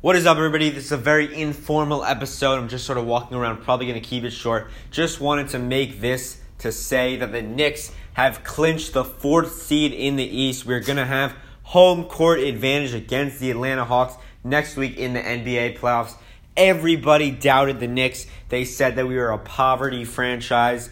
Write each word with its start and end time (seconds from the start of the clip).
What 0.00 0.14
is 0.14 0.26
up, 0.26 0.36
everybody? 0.36 0.70
This 0.70 0.84
is 0.84 0.92
a 0.92 0.96
very 0.96 1.34
informal 1.34 2.04
episode. 2.04 2.54
I'm 2.54 2.68
just 2.68 2.86
sort 2.86 2.98
of 2.98 3.04
walking 3.04 3.36
around, 3.36 3.62
probably 3.62 3.86
going 3.86 4.00
to 4.00 4.08
keep 4.08 4.22
it 4.22 4.30
short. 4.30 4.70
Just 4.92 5.20
wanted 5.20 5.48
to 5.48 5.58
make 5.58 6.00
this 6.00 6.40
to 6.58 6.70
say 6.70 7.16
that 7.16 7.32
the 7.32 7.42
Knicks 7.42 7.90
have 8.12 8.44
clinched 8.44 8.92
the 8.92 9.02
fourth 9.02 9.60
seed 9.60 9.92
in 9.92 10.14
the 10.14 10.22
East. 10.22 10.64
We're 10.64 10.78
going 10.78 10.98
to 10.98 11.04
have 11.04 11.34
home 11.64 12.04
court 12.04 12.38
advantage 12.38 12.94
against 12.94 13.40
the 13.40 13.50
Atlanta 13.50 13.84
Hawks 13.84 14.14
next 14.44 14.76
week 14.76 14.96
in 14.96 15.14
the 15.14 15.20
NBA 15.20 15.80
playoffs. 15.80 16.14
Everybody 16.56 17.32
doubted 17.32 17.80
the 17.80 17.88
Knicks. 17.88 18.28
They 18.50 18.64
said 18.64 18.94
that 18.94 19.08
we 19.08 19.16
were 19.16 19.30
a 19.30 19.38
poverty 19.38 20.04
franchise, 20.04 20.90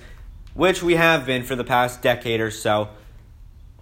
which 0.55 0.83
we 0.83 0.97
have 0.97 1.27
been 1.27 1.45
for 1.45 1.55
the 1.55 1.63
past 1.63 2.03
decade 2.03 2.41
or 2.41 2.51
so. 2.51 2.89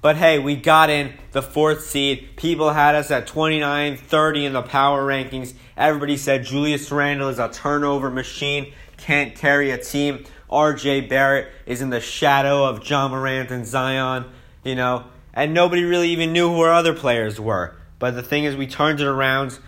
But 0.05 0.17
hey, 0.17 0.39
we 0.39 0.55
got 0.55 0.91
in 0.91 1.15
the 1.33 1.41
fourth 1.41 1.85
seed. 1.85 2.37
People 2.37 2.75
had 2.75 2.95
us 2.95 3.11
at 3.11 3.27
29, 3.27 3.97
30 3.97 4.45
in 4.45 4.53
the 4.53 4.61
power 4.61 5.03
rankings. 5.03 5.55
Everybody 5.79 6.19
said 6.19 6.45
Julius 6.45 6.93
Randle 6.93 7.31
is 7.31 7.39
a 7.39 7.49
turnover 7.49 8.11
machine, 8.11 8.75
can't 8.99 9.35
carry 9.35 9.71
a 9.71 9.79
team. 9.79 10.27
RJ 10.51 11.09
Barrett 11.09 11.51
is 11.65 11.81
in 11.81 11.89
the 11.89 12.03
shadow 12.03 12.67
of 12.67 12.87
Ja 12.87 13.09
Morant 13.09 13.51
and 13.51 13.67
Zion, 13.67 14.27
you 14.63 14.75
know, 14.75 15.07
and 15.33 15.55
nobody 15.55 15.85
really 15.85 16.11
even 16.11 16.35
knew 16.35 16.51
who 16.51 16.61
our 16.61 16.75
other 16.75 16.93
players 16.93 17.41
were. 17.41 17.75
But 17.99 18.11
the 18.11 18.23
thing 18.23 18.45
is, 18.45 18.55
we 18.55 18.67
turned 18.67 19.01
it 19.01 19.07
around. 19.07 19.59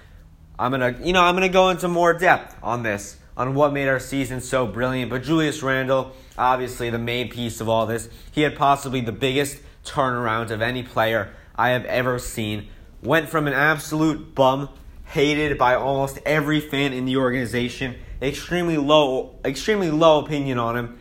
I'm 0.58 0.70
gonna, 0.70 0.98
you 1.02 1.14
know, 1.14 1.22
I'm 1.22 1.34
gonna 1.34 1.48
go 1.48 1.70
into 1.70 1.88
more 1.88 2.12
depth 2.12 2.56
on 2.62 2.82
this, 2.82 3.16
on 3.38 3.54
what 3.54 3.72
made 3.72 3.88
our 3.88 3.98
season 3.98 4.42
so 4.42 4.66
brilliant. 4.66 5.10
But 5.10 5.22
Julius 5.22 5.62
Randle, 5.62 6.12
obviously 6.36 6.90
the 6.90 6.98
main 6.98 7.30
piece 7.30 7.62
of 7.62 7.70
all 7.70 7.86
this, 7.86 8.10
he 8.32 8.42
had 8.42 8.54
possibly 8.54 9.00
the 9.00 9.12
biggest 9.12 9.60
turnaround 9.86 10.50
of 10.50 10.60
any 10.60 10.82
player 10.82 11.32
I 11.54 11.70
have 11.70 11.84
ever 11.86 12.18
seen. 12.18 12.68
Went 13.02 13.28
from 13.28 13.46
an 13.46 13.54
absolute 13.54 14.34
bum, 14.34 14.68
hated 15.04 15.56
by 15.58 15.74
almost 15.74 16.18
every 16.26 16.60
fan 16.60 16.92
in 16.92 17.04
the 17.04 17.16
organization, 17.16 17.96
extremely 18.20 18.76
low, 18.76 19.36
extremely 19.44 19.90
low 19.90 20.24
opinion 20.24 20.58
on 20.58 20.76
him. 20.76 20.98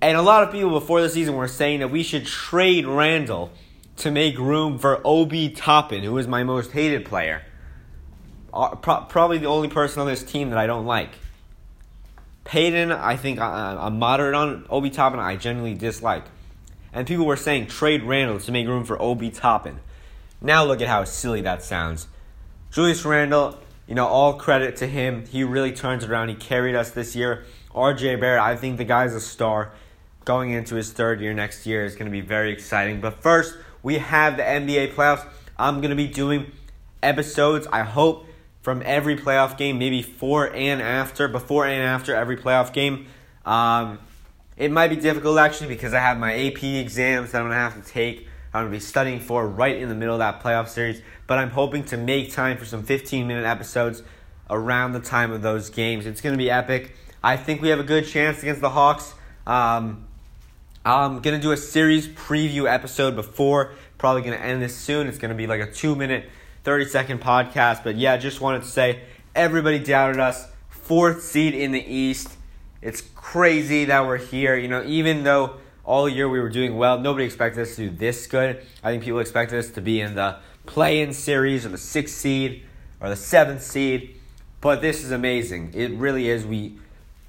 And 0.00 0.16
a 0.16 0.22
lot 0.22 0.42
of 0.42 0.52
people 0.52 0.70
before 0.70 1.00
the 1.00 1.08
season 1.08 1.34
were 1.34 1.48
saying 1.48 1.80
that 1.80 1.88
we 1.88 2.02
should 2.02 2.26
trade 2.26 2.86
Randle 2.86 3.50
to 3.96 4.10
make 4.10 4.38
room 4.38 4.78
for 4.78 5.00
Obi 5.04 5.50
Toppin, 5.50 6.02
who 6.02 6.18
is 6.18 6.26
my 6.26 6.44
most 6.44 6.72
hated 6.72 7.04
player. 7.04 7.42
Uh, 8.52 8.76
probably 8.76 9.38
the 9.38 9.46
only 9.46 9.68
person 9.68 10.00
on 10.00 10.06
this 10.06 10.22
team 10.22 10.50
that 10.50 10.58
I 10.58 10.66
don't 10.66 10.86
like. 10.86 11.10
Payton, 12.44 12.92
I 12.92 13.16
think 13.16 13.40
I'm 13.40 13.98
moderate 13.98 14.34
on. 14.34 14.66
Obi 14.68 14.90
Toppin, 14.90 15.18
I 15.18 15.36
genuinely 15.36 15.74
dislike 15.74 16.24
and 16.94 17.06
people 17.06 17.26
were 17.26 17.36
saying 17.36 17.66
trade 17.66 18.04
Randle 18.04 18.38
to 18.38 18.52
make 18.52 18.66
room 18.68 18.84
for 18.84 19.00
Obi 19.02 19.30
Toppin. 19.30 19.80
Now 20.40 20.64
look 20.64 20.80
at 20.80 20.88
how 20.88 21.04
silly 21.04 21.40
that 21.42 21.62
sounds. 21.62 22.06
Julius 22.70 23.04
Randle, 23.04 23.58
you 23.86 23.94
know, 23.94 24.06
all 24.06 24.34
credit 24.34 24.76
to 24.76 24.86
him. 24.86 25.26
He 25.26 25.42
really 25.42 25.72
turns 25.72 26.04
around. 26.04 26.28
He 26.28 26.34
carried 26.36 26.74
us 26.74 26.90
this 26.90 27.16
year. 27.16 27.44
RJ 27.74 28.20
Barrett, 28.20 28.42
I 28.42 28.56
think 28.56 28.78
the 28.78 28.84
guy's 28.84 29.14
a 29.14 29.20
star. 29.20 29.72
Going 30.24 30.52
into 30.52 30.76
his 30.76 30.92
third 30.92 31.20
year 31.20 31.34
next 31.34 31.66
year 31.66 31.84
is 31.84 31.94
going 31.96 32.06
to 32.06 32.12
be 32.12 32.20
very 32.20 32.52
exciting. 32.52 33.00
But 33.00 33.22
first, 33.22 33.56
we 33.82 33.98
have 33.98 34.36
the 34.36 34.42
NBA 34.42 34.94
playoffs. 34.94 35.26
I'm 35.58 35.80
going 35.80 35.90
to 35.90 35.96
be 35.96 36.06
doing 36.06 36.52
episodes, 37.02 37.66
I 37.70 37.82
hope, 37.82 38.26
from 38.62 38.82
every 38.86 39.16
playoff 39.16 39.58
game, 39.58 39.78
maybe 39.78 40.02
before 40.02 40.54
and 40.54 40.80
after, 40.80 41.28
before 41.28 41.66
and 41.66 41.82
after 41.82 42.14
every 42.14 42.36
playoff 42.36 42.72
game. 42.72 43.06
Um, 43.44 43.98
it 44.56 44.70
might 44.70 44.88
be 44.88 44.96
difficult 44.96 45.38
actually 45.38 45.68
because 45.68 45.94
I 45.94 46.00
have 46.00 46.18
my 46.18 46.32
AP 46.32 46.62
exams 46.62 47.32
that 47.32 47.42
I'm 47.42 47.48
to 47.50 47.54
have 47.54 47.82
to 47.82 47.90
take. 47.90 48.28
I'm 48.52 48.66
to 48.66 48.70
be 48.70 48.80
studying 48.80 49.18
for 49.18 49.48
right 49.48 49.76
in 49.76 49.88
the 49.88 49.96
middle 49.96 50.14
of 50.14 50.20
that 50.20 50.40
playoff 50.40 50.68
series, 50.68 51.02
but 51.26 51.38
I'm 51.38 51.50
hoping 51.50 51.84
to 51.86 51.96
make 51.96 52.32
time 52.32 52.56
for 52.56 52.64
some 52.64 52.84
15 52.84 53.26
minute 53.26 53.44
episodes 53.44 54.02
around 54.48 54.92
the 54.92 55.00
time 55.00 55.32
of 55.32 55.42
those 55.42 55.70
games. 55.70 56.06
It's 56.06 56.20
to 56.34 56.38
be 56.38 56.50
epic. 56.50 56.94
I 57.22 57.36
think 57.36 57.62
we 57.62 57.68
have 57.70 57.80
a 57.80 57.84
good 57.84 58.06
chance 58.06 58.42
against 58.42 58.60
the 58.60 58.70
Hawks. 58.70 59.12
Um, 59.46 60.06
I'm 60.84 61.20
to 61.36 61.42
do 61.42 61.50
a 61.50 61.56
series 61.56 62.06
preview 62.06 62.70
episode 62.70 63.16
before, 63.16 63.72
probably 63.98 64.22
to 64.34 64.40
end 64.40 64.62
this 64.62 64.76
soon. 64.76 65.08
It's 65.08 65.18
to 65.30 65.36
be 65.36 65.46
like 65.46 65.60
a 65.60 65.72
two 65.72 65.96
minute, 65.96 66.28
30 66.62 66.84
second 66.86 67.20
podcast. 67.22 67.82
But 67.82 67.96
yeah, 67.96 68.16
just 68.18 68.40
wanted 68.40 68.62
to 68.62 68.68
say 68.68 69.00
everybody 69.34 69.78
doubted 69.80 70.20
us. 70.20 70.46
Fourth 70.68 71.22
seed 71.22 71.54
in 71.54 71.72
the 71.72 71.82
East 71.82 72.36
it's 72.84 73.00
crazy 73.00 73.86
that 73.86 74.06
we're 74.06 74.18
here. 74.18 74.56
You 74.56 74.68
know, 74.68 74.84
even 74.84 75.24
though 75.24 75.56
all 75.84 76.06
year 76.06 76.28
we 76.28 76.38
were 76.38 76.50
doing 76.50 76.76
well, 76.76 77.00
nobody 77.00 77.24
expected 77.24 77.62
us 77.62 77.76
to 77.76 77.88
do 77.88 77.96
this 77.96 78.26
good. 78.26 78.64
I 78.82 78.90
think 78.90 79.02
people 79.02 79.20
expected 79.20 79.58
us 79.58 79.70
to 79.70 79.80
be 79.80 80.02
in 80.02 80.14
the 80.14 80.36
play-in 80.66 81.14
series 81.14 81.64
or 81.64 81.70
the 81.70 81.78
sixth 81.78 82.14
seed 82.14 82.62
or 83.00 83.08
the 83.08 83.16
seventh 83.16 83.62
seed. 83.62 84.20
But 84.60 84.82
this 84.82 85.02
is 85.02 85.12
amazing. 85.12 85.72
It 85.74 85.92
really 85.92 86.28
is. 86.28 86.44
We 86.44 86.78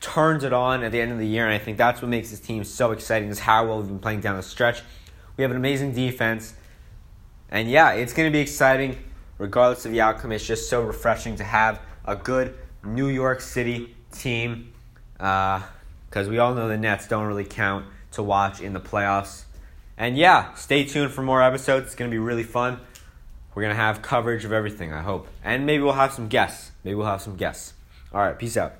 turned 0.01 0.43
it 0.43 0.51
on 0.51 0.83
at 0.83 0.91
the 0.91 0.99
end 0.99 1.13
of 1.13 1.19
the 1.19 1.27
year, 1.27 1.45
and 1.45 1.53
I 1.53 1.57
think 1.57 1.77
that's 1.77 2.01
what 2.01 2.09
makes 2.09 2.31
this 2.31 2.41
team 2.41 2.65
so 2.65 2.91
exciting. 2.91 3.29
Is 3.29 3.39
how 3.39 3.65
well 3.65 3.79
we've 3.79 3.87
been 3.87 3.99
playing 3.99 4.19
down 4.19 4.35
the 4.35 4.43
stretch. 4.43 4.81
We 5.37 5.41
have 5.41 5.51
an 5.51 5.57
amazing 5.57 5.93
defense, 5.93 6.53
and 7.49 7.69
yeah, 7.69 7.93
it's 7.93 8.13
going 8.13 8.29
to 8.29 8.31
be 8.31 8.39
exciting 8.39 8.97
regardless 9.37 9.85
of 9.85 9.93
the 9.93 10.01
outcome. 10.01 10.33
It's 10.33 10.45
just 10.45 10.69
so 10.69 10.81
refreshing 10.81 11.37
to 11.37 11.43
have 11.45 11.81
a 12.05 12.15
good 12.15 12.57
New 12.83 13.07
York 13.07 13.41
City 13.41 13.95
team 14.11 14.73
because 15.17 16.27
uh, 16.27 16.29
we 16.29 16.37
all 16.37 16.53
know 16.53 16.67
the 16.67 16.77
Nets 16.77 17.07
don't 17.07 17.25
really 17.25 17.45
count 17.45 17.85
to 18.11 18.23
watch 18.23 18.61
in 18.61 18.73
the 18.73 18.79
playoffs. 18.79 19.43
And 19.97 20.17
yeah, 20.17 20.53
stay 20.55 20.83
tuned 20.83 21.11
for 21.11 21.21
more 21.21 21.41
episodes. 21.41 21.87
It's 21.87 21.95
going 21.95 22.09
to 22.09 22.15
be 22.15 22.19
really 22.19 22.43
fun. 22.43 22.79
We're 23.53 23.63
going 23.63 23.75
to 23.75 23.81
have 23.81 24.01
coverage 24.01 24.43
of 24.43 24.51
everything, 24.51 24.91
I 24.91 25.01
hope. 25.01 25.27
And 25.43 25.65
maybe 25.65 25.83
we'll 25.83 25.93
have 25.93 26.11
some 26.11 26.27
guests. 26.27 26.71
Maybe 26.83 26.95
we'll 26.95 27.07
have 27.07 27.21
some 27.21 27.37
guests. 27.37 27.73
All 28.13 28.21
right, 28.21 28.37
peace 28.37 28.57
out. 28.57 28.73